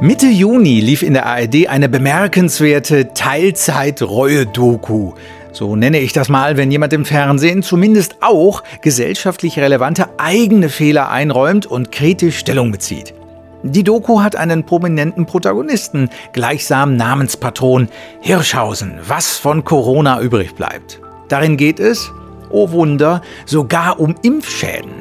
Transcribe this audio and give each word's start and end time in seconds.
Mitte 0.00 0.26
Juni 0.26 0.80
lief 0.80 1.02
in 1.02 1.14
der 1.14 1.26
ARD 1.26 1.68
eine 1.68 1.88
bemerkenswerte 1.88 3.14
Teilzeit-Reue-Doku. 3.14 5.12
So 5.52 5.76
nenne 5.76 6.00
ich 6.00 6.12
das 6.12 6.28
mal, 6.28 6.56
wenn 6.56 6.70
jemand 6.70 6.92
im 6.92 7.04
Fernsehen 7.04 7.62
zumindest 7.62 8.16
auch 8.20 8.64
gesellschaftlich 8.82 9.58
relevante 9.58 10.08
eigene 10.18 10.68
Fehler 10.68 11.10
einräumt 11.10 11.66
und 11.66 11.92
kritisch 11.92 12.38
Stellung 12.38 12.72
bezieht. 12.72 13.14
Die 13.62 13.84
Doku 13.84 14.20
hat 14.20 14.36
einen 14.36 14.66
prominenten 14.66 15.26
Protagonisten, 15.26 16.10
gleichsam 16.32 16.96
Namenspatron 16.96 17.88
Hirschhausen, 18.20 18.98
was 19.06 19.38
von 19.38 19.64
Corona 19.64 20.20
übrig 20.20 20.54
bleibt. 20.54 21.00
Darin 21.28 21.56
geht 21.56 21.80
es, 21.80 22.10
oh 22.50 22.72
Wunder, 22.72 23.22
sogar 23.46 24.00
um 24.00 24.16
Impfschäden. 24.22 24.92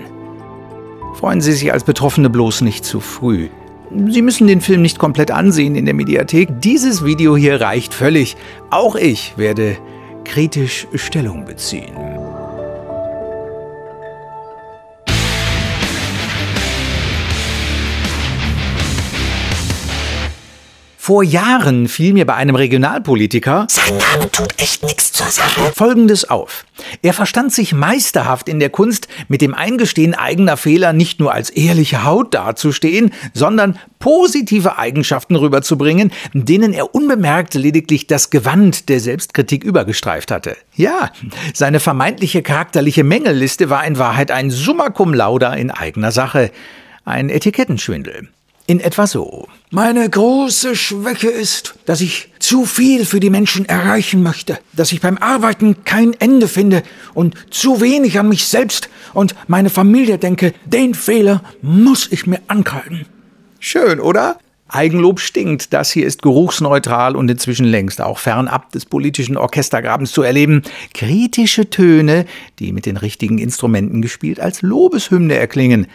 Freuen 1.15 1.41
Sie 1.41 1.51
sich 1.51 1.73
als 1.73 1.83
Betroffene 1.83 2.29
bloß 2.29 2.61
nicht 2.61 2.85
zu 2.85 3.01
früh. 3.01 3.49
Sie 4.07 4.21
müssen 4.21 4.47
den 4.47 4.61
Film 4.61 4.81
nicht 4.81 4.97
komplett 4.97 5.29
ansehen 5.29 5.75
in 5.75 5.85
der 5.85 5.93
Mediathek. 5.93 6.49
Dieses 6.61 7.05
Video 7.05 7.37
hier 7.37 7.61
reicht 7.61 7.93
völlig. 7.93 8.35
Auch 8.71 8.95
ich 8.95 9.37
werde 9.37 9.77
kritisch 10.25 10.87
Stellung 10.95 11.45
beziehen. 11.45 12.12
Vor 21.05 21.21
Jahren 21.21 21.89
fiel 21.89 22.13
mir 22.13 22.25
bei 22.25 22.35
einem 22.35 22.55
Regionalpolitiker 22.55 23.67
Sein 23.69 23.97
Name 23.97 24.31
tut 24.31 24.53
echt 24.57 24.83
nichts 24.83 25.11
zur 25.11 25.27
Sache. 25.27 25.73
Folgendes 25.75 26.29
auf. 26.29 26.63
Er 27.01 27.11
verstand 27.11 27.51
sich 27.51 27.73
meisterhaft 27.73 28.47
in 28.47 28.61
der 28.61 28.69
Kunst, 28.69 29.09
mit 29.27 29.41
dem 29.41 29.53
Eingestehen 29.53 30.13
eigener 30.15 30.55
Fehler 30.55 30.93
nicht 30.93 31.19
nur 31.19 31.33
als 31.33 31.49
ehrliche 31.49 32.05
Haut 32.05 32.33
dazustehen, 32.33 33.11
sondern 33.33 33.77
positive 33.99 34.77
Eigenschaften 34.77 35.35
rüberzubringen, 35.35 36.13
denen 36.31 36.71
er 36.71 36.95
unbemerkt 36.95 37.53
lediglich 37.53 38.07
das 38.07 38.29
Gewand 38.29 38.87
der 38.87 39.01
Selbstkritik 39.01 39.65
übergestreift 39.65 40.31
hatte. 40.31 40.55
Ja, 40.73 41.11
seine 41.53 41.81
vermeintliche 41.81 42.43
charakterliche 42.43 43.03
Mängelliste 43.03 43.69
war 43.69 43.85
in 43.85 43.97
Wahrheit 43.97 44.31
ein 44.31 44.51
Summa 44.51 44.89
cum 44.89 45.13
laude 45.13 45.53
in 45.57 45.69
eigener 45.69 46.13
Sache. 46.13 46.49
Ein 47.03 47.29
Etikettenschwindel. 47.29 48.29
In 48.65 48.79
etwa 48.79 49.07
so. 49.07 49.47
Meine 49.71 50.09
große 50.09 50.75
Schwäche 50.75 51.27
ist, 51.27 51.75
dass 51.85 51.99
ich 51.99 52.29
zu 52.39 52.65
viel 52.65 53.05
für 53.05 53.19
die 53.19 53.29
Menschen 53.29 53.65
erreichen 53.65 54.23
möchte, 54.23 54.57
dass 54.71 54.93
ich 54.93 55.01
beim 55.01 55.17
Arbeiten 55.17 55.83
kein 55.83 56.13
Ende 56.13 56.47
finde 56.47 56.81
und 57.13 57.35
zu 57.49 57.81
wenig 57.81 58.17
an 58.19 58.29
mich 58.29 58.45
selbst 58.45 58.89
und 59.13 59.35
meine 59.47 59.69
Familie 59.69 60.17
denke. 60.17 60.53
Den 60.65 60.93
Fehler 60.93 61.43
muss 61.61 62.09
ich 62.09 62.25
mir 62.25 62.39
ankreiden. 62.47 63.05
Schön, 63.59 63.99
oder? 63.99 64.37
Eigenlob 64.69 65.19
stinkt. 65.19 65.73
Das 65.73 65.91
hier 65.91 66.07
ist 66.07 66.21
geruchsneutral 66.21 67.17
und 67.17 67.29
inzwischen 67.29 67.65
längst 67.65 67.99
auch 67.99 68.17
fernab 68.17 68.71
des 68.71 68.85
politischen 68.85 69.35
Orchestergrabens 69.35 70.13
zu 70.13 70.21
erleben. 70.21 70.63
Kritische 70.93 71.69
Töne, 71.69 72.25
die 72.59 72.71
mit 72.71 72.85
den 72.85 72.95
richtigen 72.95 73.39
Instrumenten 73.39 74.01
gespielt 74.01 74.39
als 74.39 74.61
Lobeshymne 74.61 75.35
erklingen. 75.35 75.87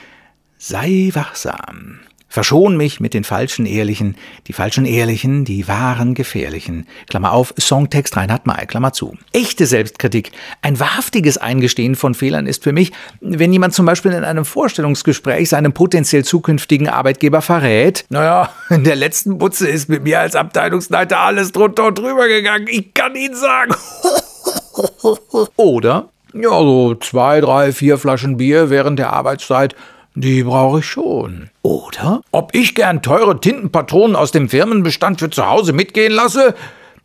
Sei 0.58 1.10
wachsam. 1.14 2.00
Verschon 2.30 2.76
mich 2.76 3.00
mit 3.00 3.14
den 3.14 3.24
falschen 3.24 3.64
Ehrlichen, 3.64 4.14
die 4.48 4.52
falschen 4.52 4.84
Ehrlichen, 4.84 5.46
die 5.46 5.66
wahren 5.66 6.12
Gefährlichen. 6.12 6.86
Klammer 7.08 7.32
auf, 7.32 7.54
Songtext 7.58 8.18
Reinhard 8.18 8.46
May, 8.46 8.66
Klammer 8.66 8.92
zu. 8.92 9.16
Echte 9.32 9.64
Selbstkritik, 9.64 10.32
ein 10.60 10.78
wahrhaftiges 10.78 11.38
Eingestehen 11.38 11.96
von 11.96 12.14
Fehlern 12.14 12.46
ist 12.46 12.64
für 12.64 12.72
mich, 12.72 12.92
wenn 13.22 13.50
jemand 13.50 13.72
zum 13.72 13.86
Beispiel 13.86 14.12
in 14.12 14.24
einem 14.24 14.44
Vorstellungsgespräch 14.44 15.48
seinem 15.48 15.72
potenziell 15.72 16.22
zukünftigen 16.22 16.88
Arbeitgeber 16.88 17.40
verrät, 17.40 18.04
naja, 18.10 18.50
in 18.68 18.84
der 18.84 18.96
letzten 18.96 19.38
Butze 19.38 19.66
ist 19.66 19.88
mit 19.88 20.04
mir 20.04 20.20
als 20.20 20.36
Abteilungsleiter 20.36 21.18
alles 21.18 21.52
drunter 21.52 21.86
und 21.86 21.98
drüber 21.98 22.28
gegangen, 22.28 22.66
ich 22.68 22.92
kann 22.92 23.16
Ihnen 23.16 23.36
sagen. 23.36 23.74
Oder, 25.56 26.10
ja, 26.34 26.50
so 26.50 26.94
zwei, 26.96 27.40
drei, 27.40 27.72
vier 27.72 27.96
Flaschen 27.96 28.36
Bier 28.36 28.68
während 28.68 28.98
der 28.98 29.14
Arbeitszeit 29.14 29.74
die 30.20 30.42
brauche 30.42 30.80
ich 30.80 30.86
schon. 30.86 31.50
Oder? 31.62 32.22
Ob 32.32 32.54
ich 32.54 32.74
gern 32.74 33.02
teure 33.02 33.40
Tintenpatronen 33.40 34.16
aus 34.16 34.32
dem 34.32 34.48
Firmenbestand 34.48 35.20
für 35.20 35.30
zu 35.30 35.46
Hause 35.46 35.72
mitgehen 35.72 36.12
lasse? 36.12 36.54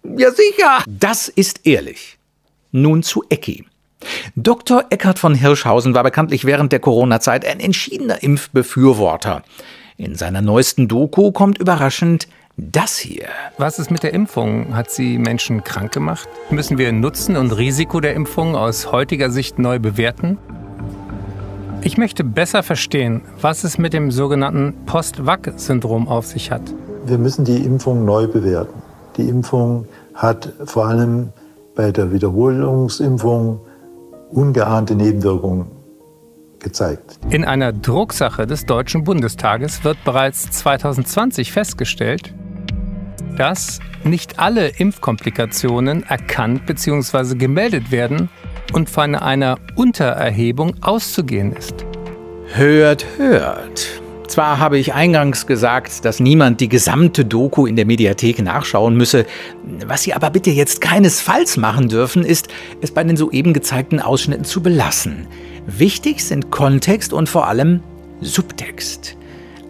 Ja, 0.04 0.32
sicher. 0.32 0.84
Das 0.88 1.28
ist 1.28 1.66
ehrlich. 1.66 2.18
Nun 2.72 3.04
zu 3.04 3.24
Ecki. 3.30 3.66
Dr. 4.36 4.86
Eckhard 4.90 5.20
von 5.20 5.36
Hirschhausen 5.36 5.94
war 5.94 6.04
bekanntlich 6.04 6.46
während 6.46 6.72
der 6.72 6.80
Corona-Zeit 6.80 7.46
ein 7.46 7.60
entschiedener 7.60 8.22
Impfbefürworter. 8.22 9.44
In 9.98 10.16
seiner 10.16 10.42
neuesten 10.42 10.88
Doku 10.88 11.32
kommt 11.32 11.60
überraschend 11.60 12.28
das 12.58 12.98
hier. 12.98 13.28
Was 13.58 13.80
ist 13.80 13.92
mit 13.92 14.04
der 14.04 14.14
Impfung? 14.14 14.76
Hat 14.76 14.92
sie 14.92 15.18
Menschen 15.18 15.64
krank 15.64 15.92
gemacht? 15.92 16.28
Müssen 16.50 16.78
wir 16.78 16.92
Nutzen 16.92 17.36
und 17.36 17.52
Risiko 17.52 18.00
der 18.00 18.14
Impfung 18.14 18.56
aus 18.56 18.92
heutiger 18.92 19.30
Sicht 19.30 19.58
neu 19.60 19.80
bewerten? 19.80 20.38
Ich 21.86 21.98
möchte 21.98 22.24
besser 22.24 22.64
verstehen, 22.64 23.24
was 23.42 23.66
es 23.66 23.78
mit 23.78 23.92
dem 23.92 24.10
sogenannten 24.10 24.74
Post-Vac-Syndrom 24.86 26.08
auf 26.08 26.26
sich 26.26 26.50
hat. 26.50 26.62
Wir 27.06 27.18
müssen 27.18 27.44
die 27.44 27.58
Impfung 27.58 28.06
neu 28.06 28.26
bewerten. 28.28 28.82
Die 29.18 29.28
Impfung 29.28 29.86
hat 30.16 30.54
vor 30.64 30.88
allem 30.88 31.34
bei 31.76 31.92
der 31.92 32.14
Wiederholungsimpfung 32.14 33.60
ungeahnte 34.30 34.96
Nebenwirkungen 34.96 35.66
gezeigt. 36.60 37.20
In 37.30 37.44
einer 37.44 37.74
Drucksache 37.74 38.48
des 38.48 38.66
Deutschen 38.66 39.04
Bundestages 39.04 39.84
wird 39.84 39.98
bereits 40.06 40.52
2020 40.52 41.52
festgestellt, 41.52 42.34
dass 43.36 43.80
nicht 44.06 44.40
alle 44.40 44.70
Impfkomplikationen 44.70 46.04
erkannt 46.04 46.66
bzw. 46.66 47.36
gemeldet 47.36 47.92
werden 47.92 48.30
und 48.74 48.90
von 48.90 49.16
einer 49.16 49.58
Untererhebung 49.76 50.76
auszugehen 50.82 51.54
ist. 51.54 51.86
Hört, 52.54 53.06
hört. 53.18 54.02
Zwar 54.28 54.58
habe 54.58 54.80
ich 54.80 54.94
eingangs 54.94 55.46
gesagt, 55.46 56.06
dass 56.06 56.20
niemand 56.20 56.60
die 56.60 56.70
gesamte 56.70 57.24
Doku 57.24 57.68
in 57.68 57.76
der 57.76 57.86
Mediathek 57.86 58.42
nachschauen 58.42 58.96
müsse. 58.96 59.26
Was 59.86 60.04
Sie 60.04 60.14
aber 60.14 60.32
bitte 60.32 60.50
jetzt 60.50 60.82
keinesfalls 60.82 61.58
machen 61.58 61.88
dürfen, 61.88 62.24
ist, 62.24 62.48
es 62.82 62.92
bei 62.92 63.04
den 63.04 63.16
soeben 63.18 63.54
gezeigten 63.54 64.00
Ausschnitten 64.00 64.46
zu 64.46 64.64
belassen. 64.64 65.28
Wichtig 65.68 66.24
sind 66.24 66.52
Kontext 66.52 67.14
und 67.14 67.30
vor 67.30 67.48
allem 67.48 67.82
Subtext. 68.22 69.18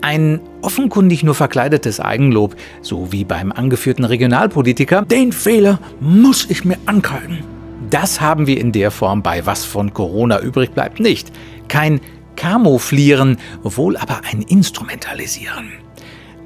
Ein 0.02 0.40
offenkundig 0.62 1.24
nur 1.24 1.36
verkleidetes 1.36 2.00
Eigenlob, 2.00 2.56
so 2.81 3.12
wie 3.12 3.25
beim 3.25 3.52
angeführten 3.52 4.06
Regionalpolitiker, 4.06 5.03
den 5.03 5.31
Fehler 5.31 5.80
muss 6.00 6.50
ich 6.50 6.63
mir 6.63 6.78
ankreiden. 6.86 7.53
Das 7.94 8.20
haben 8.20 8.48
wir 8.48 8.59
in 8.59 8.72
der 8.72 8.90
Form 8.90 9.22
bei 9.22 9.46
Was 9.46 9.66
von 9.66 9.94
Corona 9.94 10.40
übrig 10.40 10.72
bleibt 10.72 11.00
nicht. 11.00 11.31
Kein 11.68 12.02
Camouflieren, 12.36 13.38
wohl 13.62 13.98
aber 13.98 14.22
ein 14.31 14.42
Instrumentalisieren. 14.42 15.74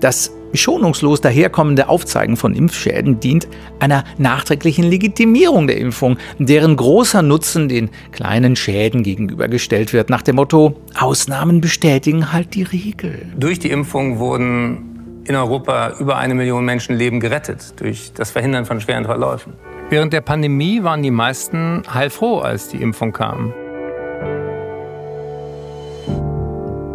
Das 0.02 0.34
schonungslos 0.54 1.22
daherkommende 1.22 1.88
Aufzeigen 1.88 2.36
von 2.36 2.54
Impfschäden 2.54 3.22
dient 3.22 3.48
einer 3.80 4.04
nachträglichen 4.18 4.84
Legitimierung 4.84 5.68
der 5.68 5.78
Impfung, 5.78 6.18
deren 6.38 6.76
großer 6.76 7.22
Nutzen 7.22 7.70
den 7.70 7.92
kleinen 8.12 8.58
Schäden 8.58 9.04
gegenübergestellt 9.04 9.94
wird, 9.94 10.10
nach 10.10 10.24
dem 10.24 10.36
Motto, 10.36 10.76
Ausnahmen 11.00 11.62
bestätigen 11.62 12.34
halt 12.34 12.56
die 12.56 12.64
Regel. 12.64 13.26
Durch 13.38 13.60
die 13.60 13.72
Impfung 13.72 14.20
wurden 14.20 14.97
in 15.28 15.36
Europa 15.36 15.94
über 16.00 16.18
eine 16.18 16.34
Million 16.36 16.64
Menschenleben 16.66 17.20
gerettet, 17.20 17.80
durch 17.80 18.14
das 18.14 18.32
Verhindern 18.32 18.66
von 18.66 18.80
schweren 18.80 19.06
Verläufen. 19.06 19.54
Während 19.90 20.14
der 20.14 20.22
Pandemie 20.22 20.84
waren 20.84 21.04
die 21.04 21.12
meisten 21.12 21.84
heilfroh, 21.94 22.40
als 22.40 22.70
die 22.70 22.82
Impfung 22.82 23.14
kam. 23.14 23.54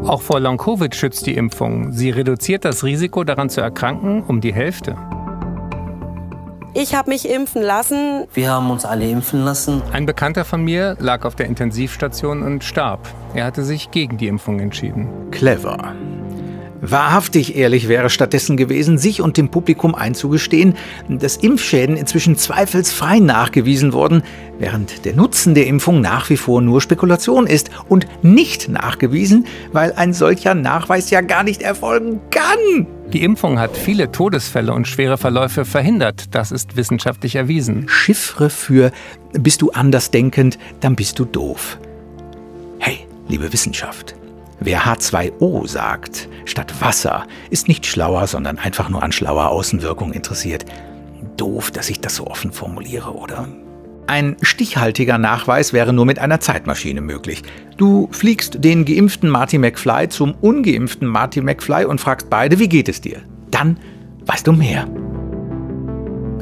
Auch 0.05 0.21
vor 0.21 0.41
Long-Covid 0.41 0.95
schützt 0.95 1.27
die 1.27 1.37
Impfung. 1.37 1.93
Sie 1.93 2.11
reduziert 2.11 2.65
das 2.65 2.83
Risiko, 2.85 3.23
daran 3.23 3.49
zu 3.49 3.61
erkranken, 3.61 4.23
um 4.25 4.41
die 4.41 4.53
Hälfte. 4.53 4.97
Ich 6.75 6.95
habe 6.95 7.11
mich 7.11 7.29
impfen 7.29 7.63
lassen. 7.63 8.25
Wir 8.33 8.51
haben 8.51 8.71
uns 8.71 8.85
alle 8.85 9.09
impfen 9.09 9.45
lassen. 9.45 9.83
Ein 9.93 10.07
Bekannter 10.07 10.45
von 10.45 10.65
mir 10.65 10.97
lag 10.99 11.25
auf 11.25 11.35
der 11.35 11.47
Intensivstation 11.47 12.43
und 12.43 12.65
starb. 12.65 13.09
Er 13.35 13.45
hatte 13.45 13.63
sich 13.63 13.91
gegen 13.91 14.17
die 14.17 14.27
Impfung 14.27 14.59
entschieden. 14.59 15.09
Clever. 15.31 15.95
Wahrhaftig 16.85 17.57
ehrlich 17.57 17.87
wäre 17.87 18.11
stattdessen 18.11 18.57
gewesen, 18.57 18.99
sich 18.99 19.23
und 19.23 19.37
dem 19.37 19.51
Publikum 19.51 19.95
einzugestehen, 19.95 20.75
dass 21.09 21.37
Impfschäden 21.37 21.97
inzwischen 21.97 22.37
zweifelsfrei 22.37 23.21
nachgewiesen 23.21 23.93
wurden, 23.93 24.25
während 24.59 25.05
der 25.05 25.15
Nutzen 25.15 25.55
der 25.55 25.69
Impfung 25.69 26.01
nach 26.01 26.29
wie 26.29 26.37
vor 26.37 26.61
nur 26.61 26.81
Spekulation 26.81 27.47
ist 27.47 27.71
und 27.89 28.09
nicht 28.25 28.69
nachgewiesen, 28.69 29.47
weil 29.71 29.93
ein 29.93 30.13
solcher 30.13 30.55
Nachweis 30.55 31.11
ja 31.11 31.21
gar 31.21 31.45
nicht 31.45 31.63
erfolgen 31.63 32.21
kann. 32.31 32.89
Die 33.13 33.23
Impfung 33.23 33.61
hat 33.61 33.77
viele 33.77 34.11
Todesfälle 34.11 34.73
und 34.73 34.89
schwere 34.89 35.19
Verläufe 35.19 35.65
verhindert. 35.65 36.35
Das 36.35 36.51
ist 36.51 36.77
wissenschaftlich 36.77 37.37
erwiesen. 37.37 37.85
Chiffre 37.87 38.51
für 38.51 38.91
bist 39.35 39.63
du 39.63 39.71
andersdenkend, 39.71 40.59
dann 40.81 40.97
bist 40.97 41.21
du 41.21 41.27
doof. 41.27 41.79
Hey, 42.81 43.07
liebe 43.29 43.53
Wissenschaft. 43.53 44.17
Wer 44.65 44.83
H2O 44.83 45.67
sagt, 45.67 46.29
statt 46.45 46.73
Wasser, 46.81 47.27
ist 47.51 47.67
nicht 47.67 47.85
schlauer, 47.85 48.29
sondern 48.29 48.59
einfach 48.59 48.89
nur 48.89 49.03
an 49.03 49.11
schlauer 49.11 49.49
Außenwirkung 49.49 50.13
interessiert. 50.13 50.65
Doof, 51.37 51.73
dass 51.73 51.91
ich 51.91 52.01
das 52.01 52.15
so 52.15 52.29
offen 52.29 52.53
formuliere, 52.53 53.13
oder? 53.13 53.49
Ein 54.07 54.37
stichhaltiger 54.41 55.19
Nachweis 55.19 55.73
wäre 55.73 55.93
nur 55.93 56.07
mit 56.07 56.21
einer 56.21 56.39
Zeitmaschine 56.39 57.01
möglich. 57.01 57.43
Du 57.77 58.09
fliegst 58.13 58.63
den 58.63 58.85
geimpften 58.85 59.29
Marty 59.29 59.59
McFly 59.59 60.09
zum 60.09 60.35
ungeimpften 60.41 61.09
Marty 61.09 61.41
McFly 61.41 61.85
und 61.85 62.01
fragst 62.01 62.31
beide, 62.31 62.61
wie 62.61 62.69
geht 62.69 62.89
es 62.89 63.01
dir? 63.01 63.21
Dann 63.51 63.79
weißt 64.27 64.47
du 64.47 64.53
mehr. 64.53 64.87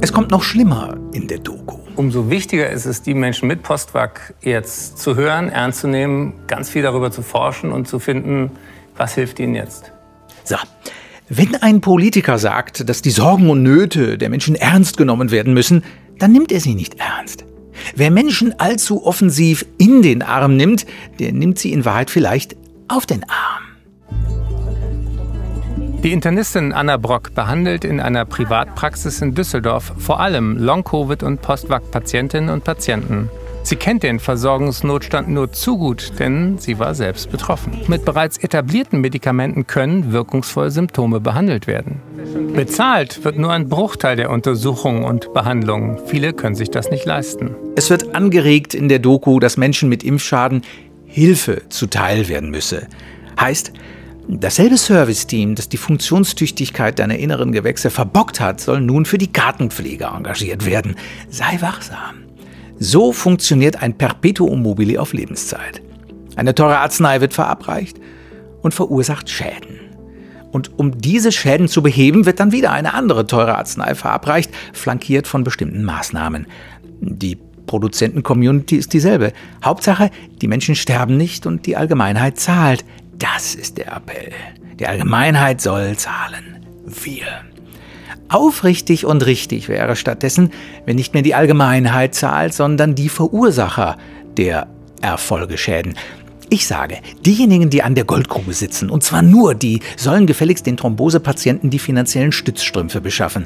Es 0.03 0.15
kommt 0.15 0.31
noch 0.31 0.43
schlimmer 0.43 0.97
in 1.13 1.29
der 1.29 1.39
Doku. 1.39 1.77
Umso 1.95 2.31
wichtiger 2.31 2.71
ist 2.71 2.87
es, 2.87 3.03
die 3.03 3.13
Menschen 3.13 3.49
mit 3.49 3.63
Postwag 3.63 4.33
jetzt 4.41 4.99
zu 4.99 5.15
hören, 5.15 5.51
ernst 5.51 5.81
zu 5.81 5.89
nehmen, 5.89 6.33
ganz 6.47 6.71
viel 6.71 6.81
darüber 6.81 7.11
zu 7.11 7.21
forschen 7.21 7.71
und 7.71 7.87
zu 7.87 7.99
finden, 7.99 8.51
was 8.97 9.15
hilft 9.15 9.39
ihnen 9.39 9.55
jetzt. 9.55 9.93
So, 10.45 10.57
wenn 11.29 11.55
ein 11.57 11.83
Politiker 11.83 12.39
sagt, 12.39 12.89
dass 12.89 13.03
die 13.03 13.11
Sorgen 13.11 13.51
und 13.51 13.63
Nöte 13.63 14.17
der 14.17 14.31
Menschen 14.31 14.55
ernst 14.55 14.97
genommen 14.97 15.31
werden 15.31 15.53
müssen, 15.53 15.85
dann 16.19 16.33
nimmt 16.33 16.51
er 16.51 16.61
sie 16.61 16.75
nicht 16.75 16.97
ernst. 16.99 17.45
Wer 17.95 18.11
Menschen 18.11 18.59
allzu 18.59 19.05
offensiv 19.05 19.67
in 19.77 20.01
den 20.01 20.23
Arm 20.23 20.57
nimmt, 20.57 20.87
der 21.19 21.33
nimmt 21.33 21.59
sie 21.59 21.73
in 21.73 21.85
Wahrheit 21.85 22.11
vielleicht 22.11 22.57
auf 22.89 23.05
den 23.05 23.25
Arm. 23.25 23.50
Die 26.03 26.13
Internistin 26.13 26.73
Anna 26.73 26.97
Brock 26.97 27.35
behandelt 27.35 27.85
in 27.85 28.01
einer 28.01 28.25
Privatpraxis 28.25 29.21
in 29.21 29.35
Düsseldorf 29.35 29.93
vor 29.99 30.19
allem 30.19 30.57
Long-Covid- 30.57 31.23
und 31.23 31.43
Postwag-Patientinnen 31.43 32.49
und 32.49 32.65
Patienten. 32.65 33.29
Sie 33.65 33.77
kennt 33.77 34.03
den 34.03 34.19
Versorgungsnotstand 34.19 35.29
nur 35.29 35.53
zu 35.53 35.77
gut, 35.77 36.13
denn 36.19 36.57
sie 36.57 36.79
war 36.79 36.95
selbst 36.95 37.31
betroffen. 37.31 37.83
Mit 37.87 38.07
bereits 38.07 38.39
etablierten 38.39 39.03
Medikamenten 39.03 39.67
können 39.67 40.11
wirkungsvoll 40.11 40.71
Symptome 40.71 41.21
behandelt 41.21 41.67
werden. 41.67 42.01
Bezahlt 42.55 43.23
wird 43.23 43.37
nur 43.37 43.53
ein 43.53 43.69
Bruchteil 43.69 44.17
der 44.17 44.31
Untersuchungen 44.31 45.05
und 45.05 45.35
Behandlungen. 45.35 45.99
Viele 46.07 46.33
können 46.33 46.55
sich 46.55 46.71
das 46.71 46.91
nicht 46.91 47.05
leisten. 47.05 47.55
Es 47.77 47.91
wird 47.91 48.15
angeregt 48.15 48.73
in 48.73 48.89
der 48.89 49.01
Doku, 49.01 49.39
dass 49.39 49.59
Menschen 49.59 49.91
mit 49.91 50.03
Impfschaden 50.03 50.63
Hilfe 51.05 51.69
zuteil 51.69 52.29
werden 52.29 52.51
müsse. 52.51 52.87
Heißt, 53.39 53.75
Dasselbe 54.29 54.77
Serviceteam, 54.77 55.55
das 55.55 55.69
die 55.69 55.77
Funktionstüchtigkeit 55.77 56.99
deiner 56.99 57.19
inneren 57.19 57.53
Gewächse 57.53 57.91
verbockt 57.91 58.41
hat, 58.41 58.61
soll 58.61 58.81
nun 58.81 59.05
für 59.05 59.19
die 59.19 59.33
Gartenpflege 59.33 60.05
engagiert 60.05 60.67
werden. 60.67 60.97
Sei 61.29 61.61
wachsam. 61.61 62.25
So 62.79 63.13
funktioniert 63.13 63.83
ein 63.83 63.97
Perpetuum 63.97 64.63
mobile 64.63 65.01
auf 65.01 65.13
Lebenszeit. 65.13 65.83
Eine 66.37 66.55
teure 66.55 66.79
Arznei 66.79 67.21
wird 67.21 67.35
verabreicht 67.35 67.99
und 68.63 68.73
verursacht 68.73 69.29
Schäden. 69.29 69.81
Und 70.53 70.79
um 70.79 70.99
diese 70.99 71.33
Schäden 71.33 71.69
zu 71.69 71.83
beheben, 71.83 72.27
wird 72.27 72.41
dann 72.41 72.53
wieder 72.53 72.73
eine 72.73 72.95
andere 72.95 73.27
teure 73.27 73.57
Arznei 73.57 73.95
verabreicht, 73.95 74.51
flankiert 74.73 75.27
von 75.27 75.45
bestimmten 75.45 75.85
Maßnahmen. 75.85 76.47
Die 77.01 77.39
Produzenten-Community 77.67 78.77
ist 78.77 78.93
dieselbe. 78.93 79.33
Hauptsache, 79.65 80.11
die 80.41 80.49
Menschen 80.49 80.75
sterben 80.75 81.17
nicht 81.17 81.47
und 81.47 81.67
die 81.67 81.77
Allgemeinheit 81.77 82.39
zahlt. 82.39 82.85
Das 83.21 83.55
ist 83.55 83.77
der 83.77 83.93
Appell. 83.93 84.33
Die 84.79 84.87
Allgemeinheit 84.87 85.61
soll 85.61 85.95
zahlen. 85.97 86.67
Wir. 86.87 87.27
Aufrichtig 88.31 89.05
und 89.05 89.27
richtig 89.27 89.69
wäre 89.69 89.95
stattdessen, 89.95 90.51
wenn 90.87 90.97
nicht 90.97 91.13
mehr 91.13 91.23
die 91.23 91.35
Allgemeinheit 91.35 92.15
zahlt, 92.15 92.55
sondern 92.55 92.95
die 92.95 93.11
Verursacher 93.11 93.99
der 94.39 94.69
Erfolgeschäden. 95.03 95.95
Ich 96.49 96.67
sage, 96.67 96.99
diejenigen, 97.25 97.69
die 97.69 97.83
an 97.83 97.95
der 97.95 98.05
Goldgrube 98.05 98.55
sitzen, 98.55 98.89
und 98.89 99.05
zwar 99.05 99.23
nur 99.23 99.55
die, 99.55 99.81
sollen 99.97 100.27
gefälligst 100.27 100.67
den 100.67 100.79
Thrombosepatienten 100.79 101.71
die 101.71 101.79
finanziellen 101.79 102.33
Stützstrümpfe 102.33 103.01
beschaffen. 103.01 103.45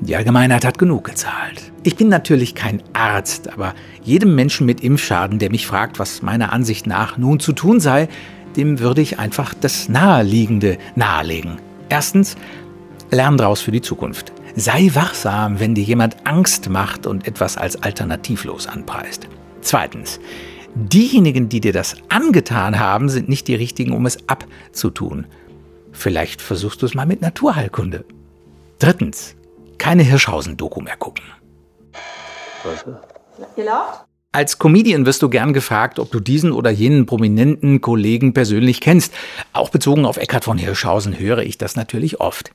Die 0.00 0.14
Allgemeinheit 0.14 0.64
hat 0.64 0.78
genug 0.78 1.04
gezahlt. 1.04 1.72
Ich 1.82 1.96
bin 1.96 2.08
natürlich 2.08 2.54
kein 2.54 2.82
Arzt, 2.92 3.52
aber 3.52 3.74
jedem 4.02 4.34
Menschen 4.34 4.66
mit 4.66 4.82
Impfschaden, 4.82 5.38
der 5.38 5.50
mich 5.50 5.66
fragt, 5.66 5.98
was 5.98 6.22
meiner 6.22 6.52
Ansicht 6.52 6.86
nach 6.86 7.18
nun 7.18 7.40
zu 7.40 7.52
tun 7.52 7.80
sei, 7.80 8.08
dem 8.56 8.78
würde 8.78 9.02
ich 9.02 9.18
einfach 9.18 9.54
das 9.54 9.88
Naheliegende 9.88 10.78
nahelegen. 10.94 11.60
Erstens, 11.88 12.36
lern 13.10 13.36
draus 13.36 13.60
für 13.60 13.72
die 13.72 13.82
Zukunft. 13.82 14.32
Sei 14.56 14.90
wachsam, 14.94 15.60
wenn 15.60 15.74
dir 15.74 15.84
jemand 15.84 16.26
Angst 16.26 16.68
macht 16.68 17.06
und 17.06 17.26
etwas 17.28 17.56
als 17.56 17.82
alternativlos 17.82 18.66
anpreist. 18.66 19.28
Zweitens, 19.60 20.18
diejenigen, 20.74 21.48
die 21.48 21.60
dir 21.60 21.72
das 21.72 21.96
angetan 22.08 22.78
haben, 22.78 23.08
sind 23.08 23.28
nicht 23.28 23.48
die 23.48 23.54
richtigen, 23.54 23.92
um 23.92 24.06
es 24.06 24.28
abzutun. 24.28 25.26
Vielleicht 25.92 26.40
versuchst 26.40 26.82
du 26.82 26.86
es 26.86 26.94
mal 26.94 27.06
mit 27.06 27.20
Naturheilkunde. 27.20 28.04
Drittens, 28.78 29.34
keine 29.78 30.02
Hirschhausen-Doku 30.02 30.80
mehr 30.80 30.96
gucken. 30.96 31.24
Warte. 32.64 33.00
Ihr 33.56 33.64
lauft? 33.64 34.06
Als 34.36 34.58
Comedian 34.58 35.06
wirst 35.06 35.22
du 35.22 35.30
gern 35.30 35.54
gefragt, 35.54 35.98
ob 35.98 36.12
du 36.12 36.20
diesen 36.20 36.52
oder 36.52 36.68
jenen 36.68 37.06
prominenten 37.06 37.80
Kollegen 37.80 38.34
persönlich 38.34 38.82
kennst. 38.82 39.14
Auch 39.54 39.70
bezogen 39.70 40.04
auf 40.04 40.18
Eckhard 40.18 40.44
von 40.44 40.58
Hirschhausen 40.58 41.18
höre 41.18 41.38
ich 41.38 41.56
das 41.56 41.74
natürlich 41.74 42.20
oft. 42.20 42.50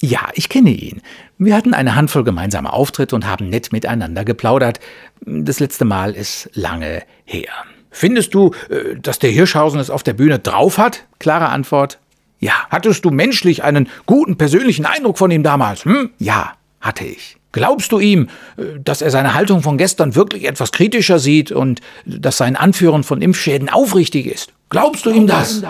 Ja, 0.00 0.30
ich 0.32 0.48
kenne 0.48 0.70
ihn. 0.70 1.02
Wir 1.36 1.56
hatten 1.56 1.74
eine 1.74 1.94
Handvoll 1.94 2.24
gemeinsame 2.24 2.72
Auftritte 2.72 3.14
und 3.14 3.26
haben 3.26 3.50
nett 3.50 3.70
miteinander 3.70 4.24
geplaudert. 4.24 4.80
Das 5.26 5.60
letzte 5.60 5.84
Mal 5.84 6.12
ist 6.12 6.48
lange 6.54 7.02
her. 7.26 7.52
Findest 7.90 8.32
du, 8.32 8.52
äh, 8.70 8.96
dass 8.98 9.18
der 9.18 9.30
Hirschhausen 9.30 9.80
es 9.80 9.90
auf 9.90 10.04
der 10.04 10.14
Bühne 10.14 10.38
drauf 10.38 10.78
hat? 10.78 11.04
Klare 11.18 11.50
Antwort. 11.50 11.98
Ja. 12.40 12.54
Hattest 12.70 13.04
du 13.04 13.10
menschlich 13.10 13.62
einen 13.62 13.90
guten 14.06 14.38
persönlichen 14.38 14.86
Eindruck 14.86 15.18
von 15.18 15.30
ihm 15.30 15.42
damals? 15.42 15.84
Hm? 15.84 16.12
Ja, 16.18 16.54
hatte 16.80 17.04
ich. 17.04 17.36
Glaubst 17.54 17.92
du 17.92 18.00
ihm, 18.00 18.28
äh, 18.56 18.80
dass 18.82 19.00
er 19.00 19.12
seine 19.12 19.34
Haltung 19.34 19.62
von 19.62 19.78
gestern 19.78 20.16
wirklich 20.16 20.44
etwas 20.44 20.72
kritischer 20.72 21.20
sieht 21.20 21.52
und 21.52 21.80
dass 22.04 22.36
sein 22.36 22.56
Anführen 22.56 23.04
von 23.04 23.22
Impfschäden 23.22 23.68
aufrichtig 23.68 24.26
ist? 24.26 24.52
Glaubst 24.70 25.06
du 25.06 25.10
ihm 25.10 25.28
das? 25.28 25.62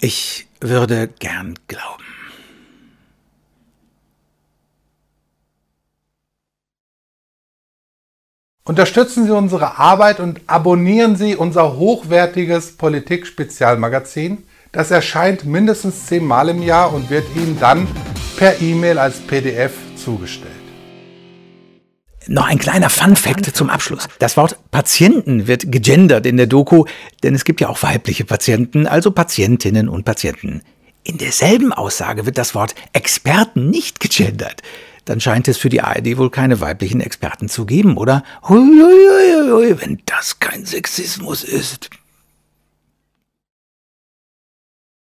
Ich 0.00 0.48
würde 0.60 1.08
gern 1.20 1.54
glauben. 1.68 2.02
Unterstützen 8.64 9.24
Sie 9.24 9.30
unsere 9.30 9.78
Arbeit 9.78 10.18
und 10.18 10.40
abonnieren 10.48 11.14
Sie 11.14 11.36
unser 11.36 11.76
hochwertiges 11.76 12.76
Politik-Spezialmagazin. 12.76 14.42
Das 14.72 14.90
erscheint 14.90 15.44
mindestens 15.44 16.06
zehnmal 16.06 16.48
im 16.48 16.60
Jahr 16.60 16.92
und 16.92 17.08
wird 17.08 17.24
Ihnen 17.36 17.56
dann 17.60 17.86
per 18.36 18.60
E-Mail 18.60 18.98
als 18.98 19.20
PDF 19.20 19.87
zugestellt. 20.08 20.52
Noch 22.28 22.46
ein 22.46 22.58
kleiner 22.58 22.88
Fun-Fact 22.88 23.54
zum 23.54 23.68
Abschluss. 23.68 24.08
Das 24.18 24.38
Wort 24.38 24.58
Patienten 24.70 25.46
wird 25.46 25.70
gegendert 25.70 26.24
in 26.24 26.38
der 26.38 26.46
Doku, 26.46 26.86
denn 27.22 27.34
es 27.34 27.44
gibt 27.44 27.60
ja 27.60 27.68
auch 27.68 27.82
weibliche 27.82 28.24
Patienten, 28.24 28.86
also 28.86 29.10
Patientinnen 29.10 29.88
und 29.88 30.04
Patienten. 30.04 30.62
In 31.04 31.18
derselben 31.18 31.74
Aussage 31.74 32.24
wird 32.24 32.38
das 32.38 32.54
Wort 32.54 32.74
Experten 32.94 33.68
nicht 33.68 34.00
gegendert. 34.00 34.62
Dann 35.04 35.20
scheint 35.20 35.46
es 35.46 35.58
für 35.58 35.68
die 35.68 35.82
ARD 35.82 36.16
wohl 36.16 36.30
keine 36.30 36.60
weiblichen 36.60 37.02
Experten 37.02 37.50
zu 37.50 37.66
geben, 37.66 37.98
oder? 37.98 38.24
Hui, 38.48 38.58
hui, 38.58 39.50
hui, 39.50 39.80
wenn 39.80 40.00
das 40.06 40.38
kein 40.38 40.64
Sexismus 40.64 41.44
ist. 41.44 41.90